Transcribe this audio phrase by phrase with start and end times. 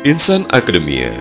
[0.00, 1.12] Insan Akademia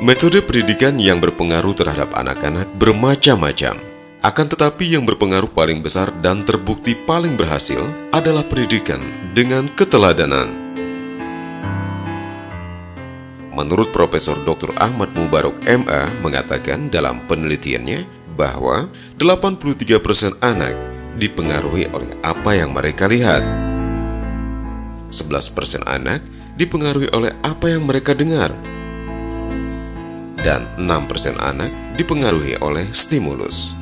[0.00, 3.76] Metode pendidikan yang berpengaruh terhadap anak-anak bermacam-macam.
[4.24, 7.84] Akan tetapi yang berpengaruh paling besar dan terbukti paling berhasil
[8.16, 9.04] adalah pendidikan
[9.36, 10.56] dengan keteladanan.
[13.52, 14.72] Menurut Profesor Dr.
[14.80, 18.08] Ahmad Mubarok MA mengatakan dalam penelitiannya
[18.40, 18.88] bahwa
[19.20, 20.72] 83% anak
[21.20, 23.44] dipengaruhi oleh apa yang mereka lihat.
[25.12, 28.50] 11% anak dipengaruhi oleh apa yang mereka dengar
[30.40, 31.68] dan 6% anak
[32.00, 33.76] dipengaruhi oleh stimulus.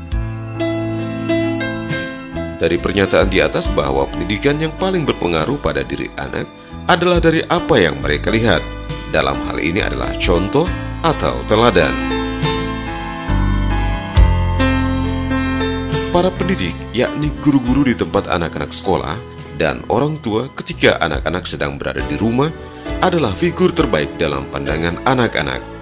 [2.59, 6.48] Dari pernyataan di atas bahwa pendidikan yang paling berpengaruh pada diri anak
[6.88, 8.65] adalah dari apa yang mereka lihat.
[9.12, 10.65] Dalam hal ini adalah contoh
[11.04, 11.93] atau teladan.
[16.09, 19.18] Para pendidik, yakni guru-guru di tempat anak-anak sekolah
[19.60, 22.51] dan orang tua ketika anak-anak sedang berada di rumah
[23.04, 25.74] adalah figur terbaik dalam pandangan anak-anak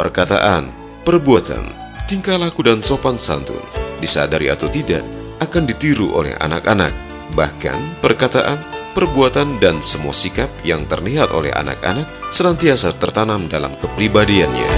[0.00, 0.70] perkataan,
[1.04, 1.60] perbuatan,
[2.08, 3.60] tingkah laku dan sopan santun,
[4.00, 5.04] disadari atau tidak,
[5.44, 6.88] akan ditiru oleh anak-anak.
[7.36, 8.58] Bahkan perkataan,
[8.96, 14.70] perbuatan, dan semua sikap yang terlihat oleh anak-anak senantiasa tertanam dalam kepribadiannya.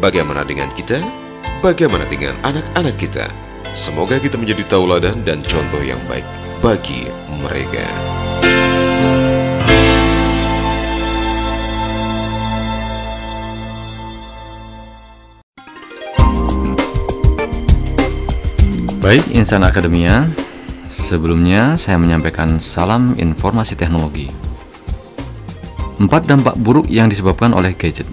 [0.00, 0.98] Bagaimana dengan kita?
[1.62, 3.28] Bagaimana dengan anak-anak kita?
[3.76, 6.26] Semoga kita menjadi tauladan dan contoh yang baik
[6.58, 7.86] bagi mereka.
[19.02, 20.22] Baik, Insan Akademia,
[20.86, 24.30] sebelumnya saya menyampaikan salam informasi teknologi.
[25.98, 28.06] Empat dampak buruk yang disebabkan oleh gadget.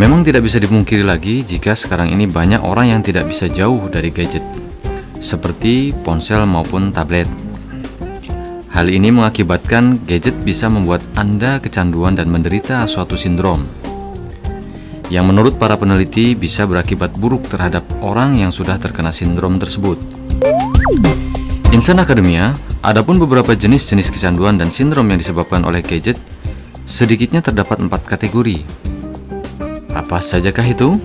[0.00, 4.08] Memang tidak bisa dipungkiri lagi jika sekarang ini banyak orang yang tidak bisa jauh dari
[4.08, 4.40] gadget,
[5.20, 7.28] seperti ponsel maupun tablet.
[8.72, 13.87] Hal ini mengakibatkan gadget bisa membuat Anda kecanduan dan menderita suatu sindrom
[15.08, 19.96] yang menurut para peneliti bisa berakibat buruk terhadap orang yang sudah terkena sindrom tersebut.
[21.72, 26.16] Insan Akademia, adapun beberapa jenis-jenis kecanduan dan sindrom yang disebabkan oleh gadget,
[26.88, 28.64] sedikitnya terdapat empat kategori.
[29.92, 30.96] Apa sajakah itu?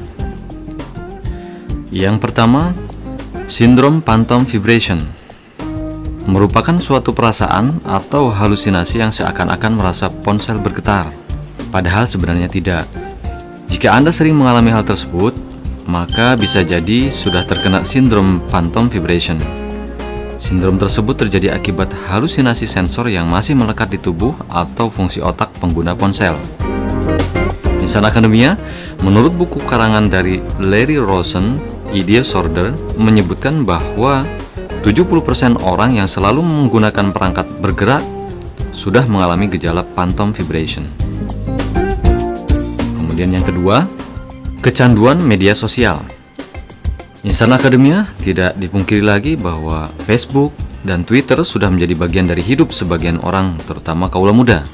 [1.92, 2.72] Yang pertama,
[3.48, 5.04] sindrom phantom vibration
[6.24, 11.12] merupakan suatu perasaan atau halusinasi yang seakan-akan merasa ponsel bergetar,
[11.68, 13.03] padahal sebenarnya tidak.
[13.74, 15.34] Jika Anda sering mengalami hal tersebut,
[15.90, 19.42] maka bisa jadi sudah terkena sindrom phantom vibration.
[20.38, 25.98] Sindrom tersebut terjadi akibat halusinasi sensor yang masih melekat di tubuh atau fungsi otak pengguna
[25.98, 26.38] ponsel.
[27.82, 28.62] Insan Akademia,
[29.02, 31.58] menurut buku karangan dari Larry Rosen,
[31.98, 34.22] Idea Disorder, menyebutkan bahwa
[34.86, 38.06] 70% orang yang selalu menggunakan perangkat bergerak
[38.70, 41.03] sudah mengalami gejala phantom vibration.
[43.14, 43.86] Kemudian yang kedua,
[44.66, 46.02] kecanduan media sosial.
[47.22, 50.50] Insan Akademia tidak dipungkiri lagi bahwa Facebook
[50.82, 54.66] dan Twitter sudah menjadi bagian dari hidup sebagian orang, terutama kaula muda.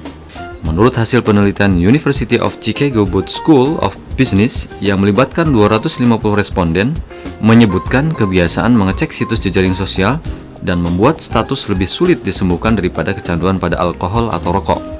[0.64, 6.96] Menurut hasil penelitian University of Chicago Booth School of Business yang melibatkan 250 responden,
[7.44, 10.16] menyebutkan kebiasaan mengecek situs jejaring sosial
[10.64, 14.99] dan membuat status lebih sulit disembuhkan daripada kecanduan pada alkohol atau rokok.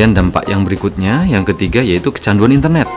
[0.00, 2.88] Kemudian dampak yang berikutnya, yang ketiga yaitu kecanduan internet.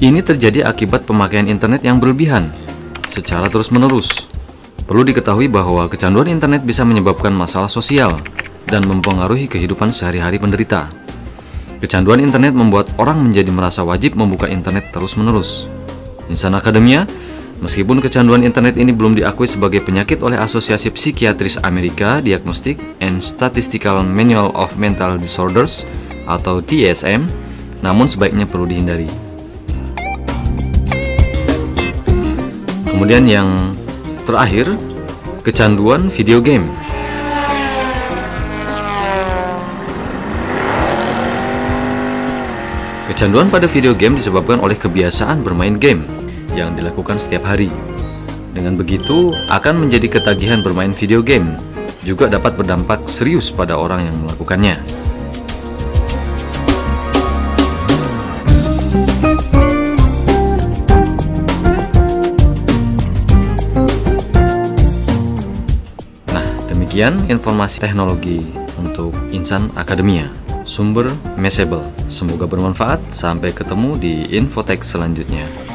[0.00, 2.48] Ini terjadi akibat pemakaian internet yang berlebihan
[3.12, 4.24] secara terus-menerus.
[4.88, 8.24] Perlu diketahui bahwa kecanduan internet bisa menyebabkan masalah sosial
[8.72, 10.88] dan mempengaruhi kehidupan sehari-hari penderita.
[11.84, 15.68] Kecanduan internet membuat orang menjadi merasa wajib membuka internet terus-menerus.
[16.32, 17.04] Insan Akademia
[17.62, 24.02] Meskipun kecanduan internet ini belum diakui sebagai penyakit oleh Asosiasi Psikiatris Amerika Diagnostic and Statistical
[24.02, 25.86] Manual of Mental Disorders
[26.26, 27.22] atau DSM,
[27.78, 29.06] namun sebaiknya perlu dihindari.
[32.90, 33.54] Kemudian yang
[34.26, 34.74] terakhir,
[35.46, 36.66] kecanduan video game.
[43.06, 46.02] Kecanduan pada video game disebabkan oleh kebiasaan bermain game
[46.52, 47.72] yang dilakukan setiap hari.
[48.52, 51.56] Dengan begitu, akan menjadi ketagihan bermain video game,
[52.04, 54.76] juga dapat berdampak serius pada orang yang melakukannya.
[66.28, 68.44] Nah, demikian informasi teknologi
[68.76, 71.82] untuk Insan Akademia sumber Messable.
[72.06, 73.10] Semoga bermanfaat.
[73.10, 75.71] Sampai ketemu di infotek selanjutnya.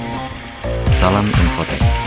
[0.89, 2.06] Salam Infotech.